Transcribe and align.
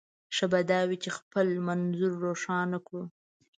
ښه 0.35 0.45
به 0.51 0.59
دا 0.71 0.79
وي 0.87 0.97
چې 1.03 1.09
خپل 1.17 1.47
منظور 1.67 2.11
روښانه 2.25 2.77
کړو. 2.87 3.03